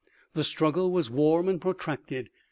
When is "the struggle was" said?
0.33-1.11